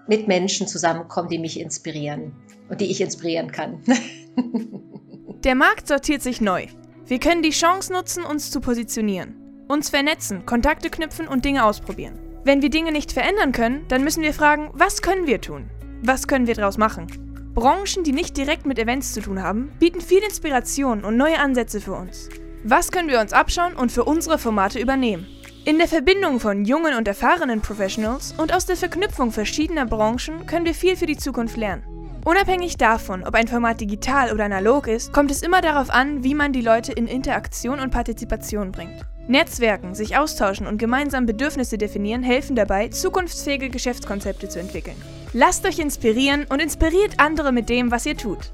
[0.08, 2.34] mit Menschen zusammenkommen, die mich inspirieren
[2.70, 3.82] und die ich inspirieren kann.
[5.44, 6.68] Der Markt sortiert sich neu.
[7.06, 9.36] Wir können die Chance nutzen, uns zu positionieren,
[9.68, 12.20] uns vernetzen, Kontakte knüpfen und Dinge ausprobieren.
[12.44, 15.70] Wenn wir Dinge nicht verändern können, dann müssen wir fragen, was können wir tun?
[16.02, 17.08] Was können wir daraus machen?
[17.54, 21.80] Branchen, die nicht direkt mit Events zu tun haben, bieten viel Inspiration und neue Ansätze
[21.80, 22.30] für uns.
[22.64, 25.28] Was können wir uns abschauen und für unsere Formate übernehmen?
[25.68, 30.64] In der Verbindung von jungen und erfahrenen Professionals und aus der Verknüpfung verschiedener Branchen können
[30.64, 31.82] wir viel für die Zukunft lernen.
[32.24, 36.36] Unabhängig davon, ob ein Format digital oder analog ist, kommt es immer darauf an, wie
[36.36, 39.08] man die Leute in Interaktion und Partizipation bringt.
[39.28, 45.02] Netzwerken, sich austauschen und gemeinsam Bedürfnisse definieren helfen dabei, zukunftsfähige Geschäftskonzepte zu entwickeln.
[45.34, 48.52] Lasst euch inspirieren und inspiriert andere mit dem, was ihr tut.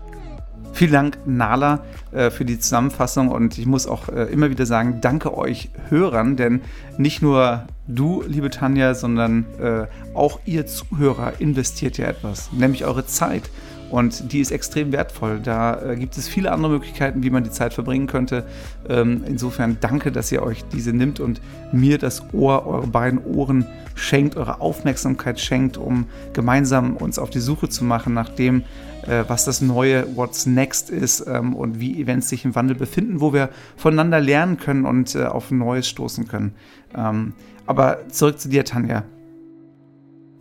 [0.73, 4.99] Vielen Dank, Nala, äh, für die Zusammenfassung und ich muss auch äh, immer wieder sagen,
[5.01, 6.62] danke euch Hörern, denn
[6.97, 13.05] nicht nur du, liebe Tanja, sondern äh, auch ihr Zuhörer investiert ja etwas, nämlich eure
[13.05, 13.49] Zeit.
[13.91, 15.41] Und die ist extrem wertvoll.
[15.43, 18.45] Da äh, gibt es viele andere Möglichkeiten, wie man die Zeit verbringen könnte.
[18.88, 21.41] Ähm, insofern danke, dass ihr euch diese nimmt und
[21.73, 27.41] mir das Ohr, eure beiden Ohren schenkt, eure Aufmerksamkeit schenkt, um gemeinsam uns auf die
[27.41, 28.63] Suche zu machen nach dem,
[29.06, 33.19] äh, was das neue What's Next ist ähm, und wie Events sich im Wandel befinden,
[33.19, 36.54] wo wir voneinander lernen können und äh, auf Neues stoßen können.
[36.95, 37.34] Ähm,
[37.65, 39.04] aber zurück zu dir, Tanja.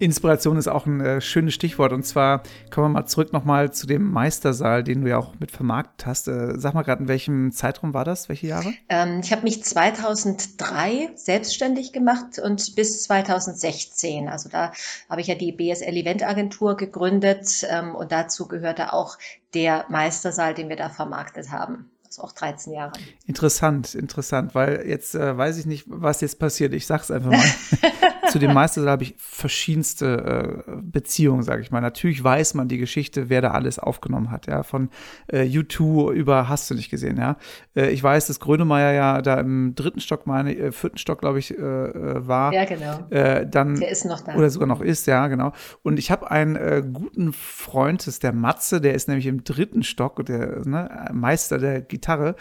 [0.01, 1.93] Inspiration ist auch ein äh, schönes Stichwort.
[1.93, 5.51] Und zwar kommen wir mal zurück nochmal zu dem Meistersaal, den du ja auch mit
[5.51, 6.27] vermarktet hast.
[6.27, 8.29] Äh, sag mal gerade, in welchem Zeitraum war das?
[8.29, 8.73] Welche Jahre?
[8.89, 14.29] Ähm, ich habe mich 2003 selbstständig gemacht und bis 2016.
[14.29, 14.73] Also da
[15.09, 19.19] habe ich ja die BSL Event Agentur gegründet ähm, und dazu gehörte auch
[19.53, 21.91] der Meistersaal, den wir da vermarktet haben.
[22.07, 22.93] Also auch 13 Jahre.
[23.27, 26.73] Interessant, interessant, weil jetzt äh, weiß ich nicht, was jetzt passiert.
[26.73, 27.45] Ich sag's einfach mal.
[28.31, 31.81] zu dem Meistersaal habe ich verschiedenste äh, Beziehungen, sage ich mal.
[31.81, 34.91] Natürlich weiß man die Geschichte, wer da alles aufgenommen hat, ja, von
[35.29, 37.37] äh, U2 über hast du nicht gesehen, ja.
[37.75, 41.39] Äh, ich weiß, dass Grönemeyer ja da im dritten Stock, meine, äh, vierten Stock, glaube
[41.39, 42.53] ich, äh, äh, war.
[42.53, 43.07] Ja, genau.
[43.11, 44.35] Äh, dann, der ist noch da.
[44.35, 45.53] Oder sogar noch ist, ja, genau.
[45.83, 49.83] Und ich habe einen guten Freund, das ist der Matze, der ist nämlich im dritten
[49.83, 52.37] Stock, der ne, Meister der Gitarre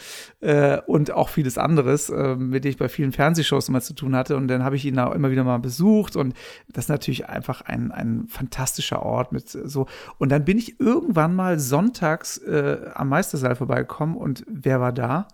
[0.86, 4.36] und auch vieles anderes, äh, mit dem ich bei vielen Fernsehshows immer zu tun hatte.
[4.36, 6.34] Und dann habe ich ihn da immer wieder mal besucht besucht und
[6.68, 9.88] das ist natürlich einfach ein, ein fantastischer Ort mit so.
[10.18, 15.28] Und dann bin ich irgendwann mal sonntags äh, am Meistersaal vorbeigekommen und wer war da?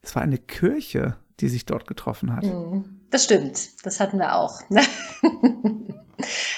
[0.00, 2.44] Es war eine Kirche, die sich dort getroffen hat.
[2.44, 2.99] Mhm.
[3.10, 4.60] Das stimmt, das hatten wir auch.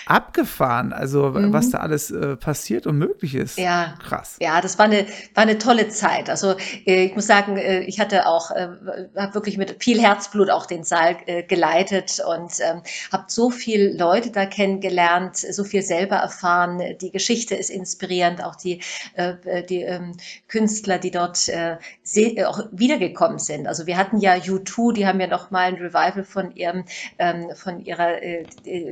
[0.07, 1.53] abgefahren, also mhm.
[1.53, 3.59] was da alles äh, passiert und möglich ist.
[3.59, 4.37] Ja, krass.
[4.41, 6.29] Ja, das war eine, war eine tolle Zeit.
[6.31, 6.55] Also
[6.87, 8.69] äh, ich muss sagen, äh, ich hatte auch, äh,
[9.17, 13.97] habe wirklich mit viel Herzblut auch den Saal äh, geleitet und ähm, habe so viele
[13.97, 16.83] Leute da kennengelernt, so viel selber erfahren.
[17.01, 18.81] Die Geschichte ist inspirierend, auch die,
[19.15, 20.17] äh, die ähm,
[20.49, 21.51] Künstler, die dort
[22.47, 23.67] auch wiedergekommen sind.
[23.67, 26.85] Also wir hatten ja U2, die haben ja noch mal ein Revival von von ihrem,
[27.19, 28.45] ähm, von ihrer, äh,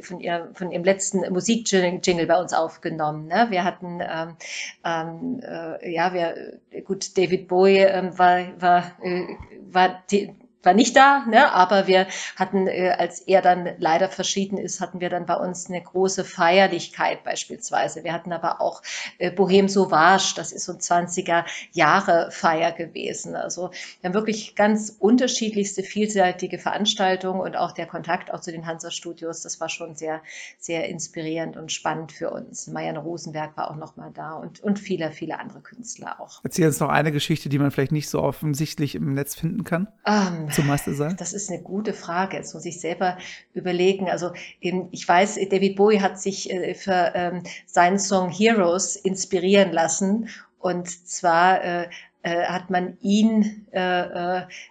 [0.02, 3.26] von ihrem, von ihrem letzten Musikjingle bei uns aufgenommen.
[3.26, 3.46] Ne?
[3.50, 4.36] Wir hatten, ähm,
[4.84, 9.26] ähm, äh, ja, wir, gut, David Bowie ähm, war, war, äh,
[9.72, 11.52] war die, war nicht da, ne?
[11.52, 15.68] aber wir hatten, äh, als er dann leider verschieden ist, hatten wir dann bei uns
[15.68, 18.04] eine große Feierlichkeit beispielsweise.
[18.04, 18.82] Wir hatten aber auch
[19.18, 23.36] äh, Bohem Sauvage, das ist so ein 20er Jahre Feier gewesen.
[23.36, 23.70] Also
[24.00, 29.42] wir haben wirklich ganz unterschiedlichste, vielseitige Veranstaltungen und auch der Kontakt auch zu den Hansa-Studios,
[29.42, 30.20] das war schon sehr,
[30.58, 32.66] sehr inspirierend und spannend für uns.
[32.66, 36.40] Marianne Rosenberg war auch noch mal da und, und viele, viele andere Künstler auch.
[36.44, 39.88] Erzähl uns noch eine Geschichte, die man vielleicht nicht so offensichtlich im Netz finden kann.
[40.04, 41.16] Um, zum Meister sein?
[41.18, 42.36] Das ist eine gute Frage.
[42.36, 43.18] Jetzt muss ich selber
[43.54, 44.08] überlegen.
[44.08, 50.28] Also ich weiß, David Bowie hat sich äh, für ähm, seinen Song Heroes inspirieren lassen.
[50.58, 51.88] Und zwar äh,
[52.22, 53.66] äh, hat man ihn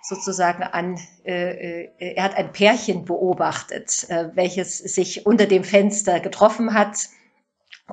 [0.03, 7.09] sozusagen an, er hat ein Pärchen beobachtet, welches sich unter dem Fenster getroffen hat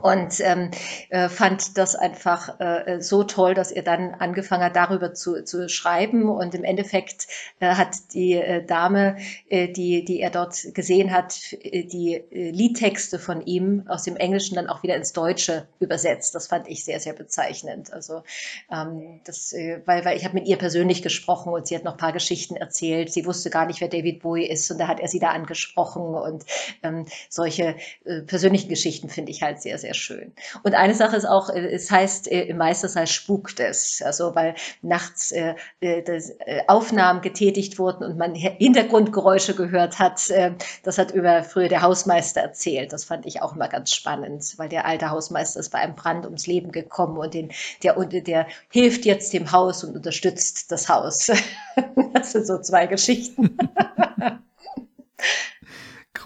[0.02, 0.70] und ähm,
[1.10, 5.68] äh, fand das einfach äh, so toll, dass er dann angefangen hat, darüber zu, zu
[5.68, 6.28] schreiben.
[6.28, 7.26] Und im Endeffekt
[7.60, 9.16] äh, hat die äh, Dame,
[9.48, 14.16] äh, die, die er dort gesehen hat, äh, die äh, Liedtexte von ihm aus dem
[14.16, 16.34] Englischen dann auch wieder ins Deutsche übersetzt.
[16.34, 17.92] Das fand ich sehr, sehr bezeichnend.
[17.92, 18.22] Also
[18.70, 21.96] ähm, das, äh, weil, weil ich habe mit ihr persönlich gesprochen und sie hat noch
[21.96, 23.12] paar Geschichten erzählt.
[23.12, 26.02] Sie wusste gar nicht, wer David Bowie ist und da hat er sie da angesprochen
[26.02, 26.44] und
[26.82, 30.32] ähm, solche äh, persönlichen Geschichten finde ich halt sehr, sehr sehr schön.
[30.64, 34.56] Und eine Sache ist auch, äh, es heißt äh, im Meistersaal spukt es, also weil
[34.82, 40.28] nachts äh, äh, das, äh, Aufnahmen getätigt wurden und man Hintergrundgeräusche gehört hat.
[40.30, 42.92] Äh, das hat über früher der Hausmeister erzählt.
[42.92, 46.24] Das fand ich auch immer ganz spannend, weil der alte Hausmeister ist bei einem Brand
[46.24, 47.52] ums Leben gekommen und den,
[47.84, 51.30] der, der hilft jetzt dem Haus und unterstützt das Haus.
[52.12, 53.56] das sind so zwei Geschichten.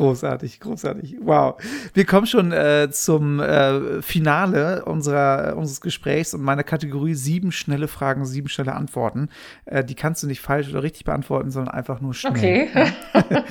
[0.00, 1.18] Großartig, großartig.
[1.20, 1.62] Wow.
[1.92, 7.86] Wir kommen schon äh, zum äh, Finale unserer, unseres Gesprächs und meiner Kategorie sieben schnelle
[7.86, 9.28] Fragen, sieben schnelle Antworten.
[9.66, 12.32] Äh, die kannst du nicht falsch oder richtig beantworten, sondern einfach nur schnell.
[12.32, 12.68] Okay.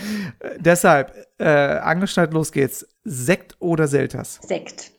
[0.60, 2.88] Deshalb, äh, angeschnallt, los geht's.
[3.04, 4.40] Sekt oder Selters?
[4.42, 4.92] Sekt.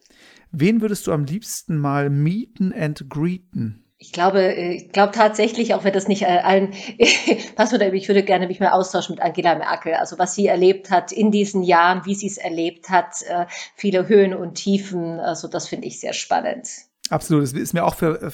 [0.53, 3.80] Wen würdest du am liebsten mal meeten and greeten?
[4.03, 6.73] Ich glaube, äh, ich glaube tatsächlich, auch wenn das nicht äh, allen
[7.57, 9.95] passt, oder ich würde gerne mich mal austauschen mit Angela Merkel.
[9.95, 14.09] Also was sie erlebt hat in diesen Jahren, wie sie es erlebt hat, äh, viele
[14.09, 15.21] Höhen und Tiefen.
[15.21, 16.69] Also das finde ich sehr spannend.
[17.11, 18.31] Absolut, es ist mir auch ver,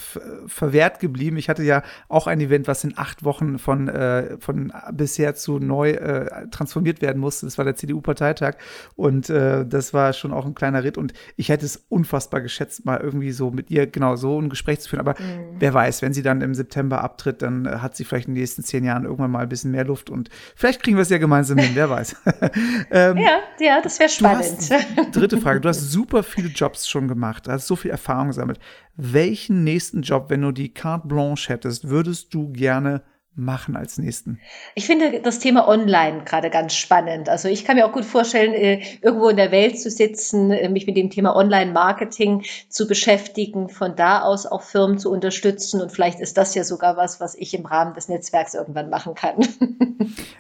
[0.46, 1.38] verwehrt geblieben.
[1.38, 5.58] Ich hatte ja auch ein Event, was in acht Wochen von, äh, von bisher zu
[5.58, 7.46] neu äh, transformiert werden musste.
[7.46, 8.56] Das war der CDU-Parteitag
[8.94, 12.84] und äh, das war schon auch ein kleiner Ritt und ich hätte es unfassbar geschätzt,
[12.84, 15.00] mal irgendwie so mit ihr genau so ein Gespräch zu führen.
[15.00, 15.56] Aber mhm.
[15.58, 18.40] wer weiß, wenn sie dann im September abtritt, dann äh, hat sie vielleicht in den
[18.40, 21.16] nächsten zehn Jahren irgendwann mal ein bisschen mehr Luft und vielleicht kriegen wir es ja
[21.16, 22.14] gemeinsam hin, wer weiß.
[22.90, 24.44] ähm, ja, ja, das wäre spannend.
[24.44, 24.72] Hast,
[25.16, 28.60] dritte Frage, du hast super viele Jobs schon gemacht, hast so viel Erfahrung gesammelt
[28.96, 33.02] welchen nächsten Job, wenn du die carte blanche hättest, würdest du gerne
[33.36, 34.40] machen als nächsten?
[34.74, 37.28] Ich finde das Thema Online gerade ganz spannend.
[37.28, 40.68] Also ich kann mir auch gut vorstellen, äh, irgendwo in der Welt zu sitzen, äh,
[40.68, 45.80] mich mit dem Thema Online-Marketing zu beschäftigen, von da aus auch Firmen zu unterstützen.
[45.80, 49.14] Und vielleicht ist das ja sogar was, was ich im Rahmen des Netzwerks irgendwann machen
[49.14, 49.36] kann.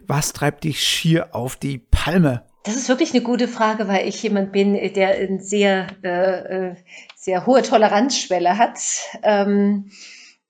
[0.06, 2.44] Was treibt dich schier auf die Palme?
[2.66, 6.74] Das ist wirklich eine gute Frage, weil ich jemand bin, der eine sehr, äh, äh,
[7.14, 8.78] sehr hohe Toleranzschwelle hat.
[9.22, 9.90] Ähm,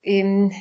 [0.07, 0.53] in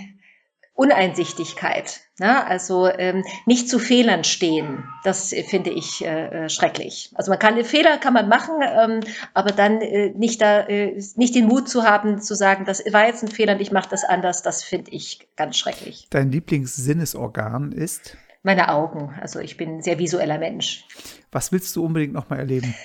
[0.74, 2.00] Uneinsichtigkeit.
[2.18, 2.46] Ne?
[2.46, 7.12] Also ähm, nicht zu Fehlern stehen, das äh, finde ich äh, äh, schrecklich.
[7.14, 9.00] Also man kann Fehler kann man machen, ähm,
[9.32, 13.06] aber dann äh, nicht da äh, nicht den Mut zu haben zu sagen, das war
[13.06, 16.08] jetzt ein Fehler und ich mache das anders, das finde ich ganz schrecklich.
[16.10, 18.18] Dein Lieblingssinnesorgan ist?
[18.46, 19.12] Meine Augen.
[19.20, 20.84] Also ich bin ein sehr visueller Mensch.
[21.32, 22.76] Was willst du unbedingt noch mal erleben?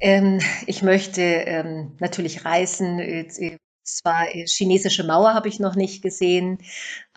[0.00, 2.98] Ähm, ich möchte ähm, natürlich reisen.
[2.98, 6.58] Äh, zwar äh, chinesische Mauer habe ich noch nicht gesehen,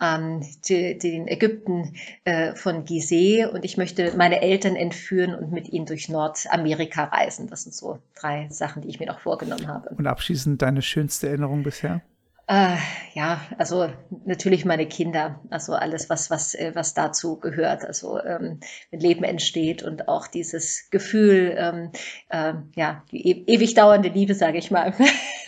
[0.00, 5.68] ähm, die, den Ägypten äh, von Gizeh und ich möchte meine Eltern entführen und mit
[5.68, 7.48] ihnen durch Nordamerika reisen.
[7.48, 9.90] Das sind so drei Sachen, die ich mir noch vorgenommen habe.
[9.90, 12.00] Und abschließend deine schönste Erinnerung bisher?
[12.52, 12.76] Äh,
[13.14, 13.88] ja, also
[14.26, 17.82] natürlich meine Kinder, also alles, was, was, äh, was dazu gehört.
[17.82, 18.60] Also ähm,
[18.90, 21.92] wenn Leben entsteht und auch dieses Gefühl, ähm,
[22.28, 24.92] äh, ja, die e ewig dauernde Liebe, sage ich mal,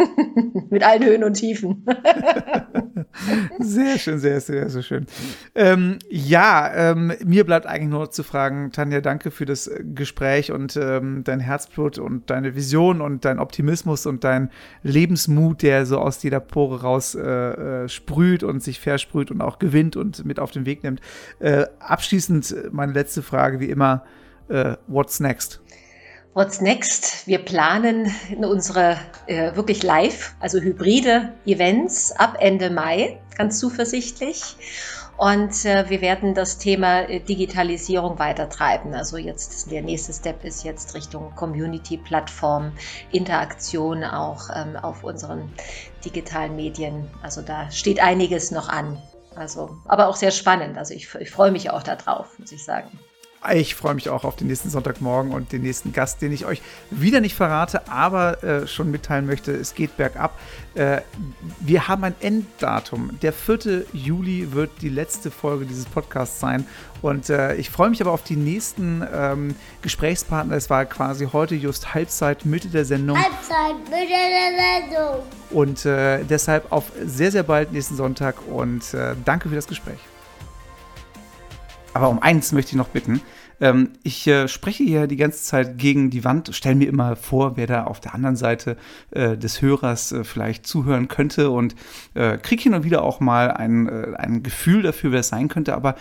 [0.70, 1.84] mit allen Höhen und Tiefen.
[3.60, 5.06] Sehr schön, sehr, sehr, sehr schön.
[5.54, 10.50] Ähm, ja, ähm, mir bleibt eigentlich nur zu fragen, Tanja, danke für das äh, Gespräch
[10.52, 14.50] und ähm, dein Herzblut und deine Vision und dein Optimismus und dein
[14.82, 17.20] Lebensmut, der so aus jeder Pore raus äh,
[17.84, 21.00] äh, sprüht und sich versprüht und auch gewinnt und mit auf den Weg nimmt.
[21.38, 24.04] Äh, abschließend meine letzte Frage, wie immer,
[24.48, 25.60] äh, what's next?
[26.34, 27.28] What's next?
[27.28, 34.56] Wir planen unsere äh, wirklich live, also hybride Events ab Ende Mai, ganz zuversichtlich.
[35.16, 38.94] Und äh, wir werden das Thema äh, Digitalisierung weitertreiben.
[38.94, 42.72] Also jetzt der nächste Step ist jetzt Richtung Community-Plattform,
[43.12, 45.52] Interaktion auch ähm, auf unseren
[46.04, 47.08] digitalen Medien.
[47.22, 49.00] Also da steht einiges noch an.
[49.36, 50.78] Also, aber auch sehr spannend.
[50.78, 52.98] Also ich, ich freue mich auch darauf, muss ich sagen.
[53.52, 56.62] Ich freue mich auch auf den nächsten Sonntagmorgen und den nächsten Gast, den ich euch
[56.90, 59.52] wieder nicht verrate, aber äh, schon mitteilen möchte.
[59.52, 60.38] Es geht bergab.
[60.74, 61.02] Äh,
[61.60, 63.18] wir haben ein Enddatum.
[63.20, 63.84] Der 4.
[63.92, 66.66] Juli wird die letzte Folge dieses Podcasts sein.
[67.02, 70.56] Und äh, ich freue mich aber auf die nächsten ähm, Gesprächspartner.
[70.56, 73.18] Es war quasi heute just Halbzeit, Mitte der Sendung.
[73.18, 75.22] Halbzeit, Mitte der Sendung.
[75.50, 79.98] Und äh, deshalb auf sehr, sehr bald nächsten Sonntag und äh, danke für das Gespräch.
[81.94, 83.22] Aber um eins möchte ich noch bitten.
[83.60, 87.56] Ähm, ich äh, spreche hier die ganze Zeit gegen die Wand, stelle mir immer vor,
[87.56, 88.76] wer da auf der anderen Seite
[89.12, 91.76] äh, des Hörers äh, vielleicht zuhören könnte und
[92.14, 95.48] äh, kriege hin und wieder auch mal ein, äh, ein Gefühl dafür, wer es sein
[95.48, 95.74] könnte.
[95.74, 95.94] Aber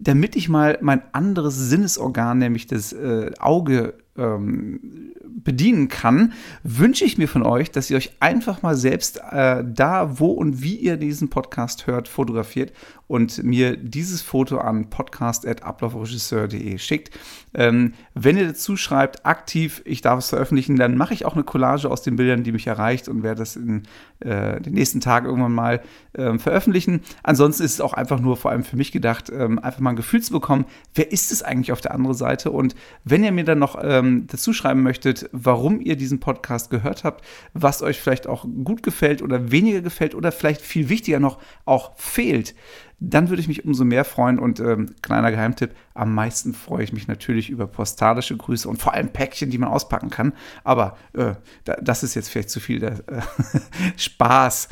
[0.00, 7.18] damit ich mal mein anderes Sinnesorgan, nämlich das äh, Auge, ähm, bedienen kann, wünsche ich
[7.18, 10.96] mir von euch, dass ihr euch einfach mal selbst äh, da, wo und wie ihr
[10.96, 12.72] diesen Podcast hört, fotografiert
[13.06, 17.10] und mir dieses Foto an podcast.ablaufregisseur.de schickt.
[17.54, 21.44] Ähm, wenn ihr dazu schreibt, aktiv, ich darf es veröffentlichen, dann mache ich auch eine
[21.44, 23.84] Collage aus den Bildern, die mich erreicht und werde das in
[24.20, 25.80] äh, den nächsten Tagen irgendwann mal
[26.12, 27.00] äh, veröffentlichen.
[27.22, 29.96] Ansonsten ist es auch einfach nur vor allem für mich gedacht, ähm, einfach mal ein
[29.96, 33.44] Gefühl zu bekommen, wer ist es eigentlich auf der anderen Seite und wenn ihr mir
[33.44, 38.26] dann noch ähm, dazu schreiben möchtet, warum ihr diesen Podcast gehört habt, was euch vielleicht
[38.26, 42.54] auch gut gefällt oder weniger gefällt oder vielleicht viel wichtiger noch auch fehlt,
[43.00, 44.38] dann würde ich mich umso mehr freuen.
[44.38, 48.94] Und ähm, kleiner Geheimtipp, am meisten freue ich mich natürlich über postalische Grüße und vor
[48.94, 50.32] allem Päckchen, die man auspacken kann.
[50.64, 51.34] Aber äh,
[51.64, 53.22] das ist jetzt vielleicht zu viel der, äh,
[53.96, 54.68] Spaß.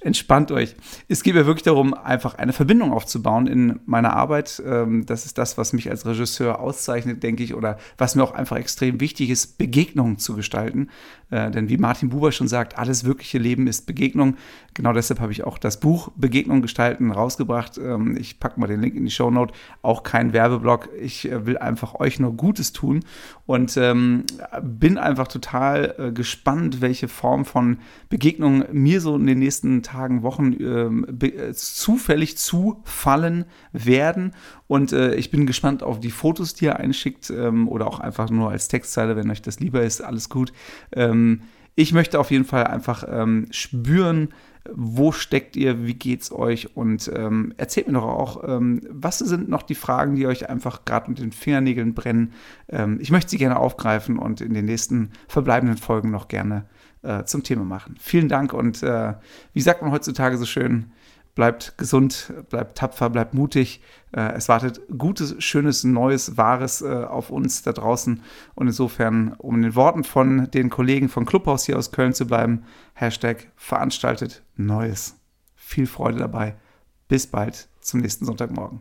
[0.00, 0.74] Entspannt euch.
[1.08, 4.62] Es geht mir wirklich darum, einfach eine Verbindung aufzubauen in meiner Arbeit.
[4.64, 8.32] Ähm, das ist das, was mich als Regisseur auszeichnet, denke ich, oder was mir auch
[8.32, 10.88] einfach extrem wichtig ist, Begegnungen zu gestalten.
[11.30, 14.36] Äh, denn wie Martin Buber schon sagt, alles wirkliche Leben ist Begegnung.
[14.74, 17.78] Genau deshalb habe ich auch das Buch Begegnung gestalten rausgebracht.
[17.78, 19.52] Ähm, ich packe mal den Link in die Show Note.
[19.82, 20.88] Auch kein Werbeblock.
[21.00, 23.00] Ich äh, will einfach euch nur Gutes tun
[23.46, 24.24] und ähm,
[24.62, 27.78] bin einfach total äh, gespannt, welche Form von
[28.08, 34.32] Begegnung mir so in den nächsten Tagen, Wochen ähm, äh, zufällig zufallen werden.
[34.66, 38.30] Und äh, ich bin gespannt auf die Fotos, die ihr einschickt ähm, oder auch einfach
[38.30, 40.00] nur als Textzeile, wenn euch das lieber ist.
[40.00, 40.52] Alles gut.
[40.92, 41.42] Ähm,
[41.76, 44.28] ich möchte auf jeden Fall einfach ähm, spüren,
[44.72, 49.48] wo steckt ihr, wie geht's euch und ähm, erzählt mir doch auch, ähm, was sind
[49.48, 52.32] noch die Fragen, die euch einfach gerade mit den Fingernägeln brennen.
[52.68, 56.66] Ähm, ich möchte sie gerne aufgreifen und in den nächsten verbleibenden Folgen noch gerne
[57.02, 57.96] äh, zum Thema machen.
[58.00, 59.14] Vielen Dank und äh,
[59.52, 60.92] wie sagt man heutzutage so schön,
[61.34, 63.80] bleibt gesund, bleibt tapfer, bleibt mutig.
[64.12, 68.22] Äh, es wartet Gutes, Schönes, Neues, Wahres äh, auf uns da draußen.
[68.54, 72.26] Und insofern, um in den Worten von den Kollegen von Clubhaus hier aus Köln zu
[72.26, 72.64] bleiben,
[72.94, 75.16] Hashtag veranstaltet Neues.
[75.54, 76.56] Viel Freude dabei.
[77.08, 78.80] Bis bald zum nächsten Sonntagmorgen.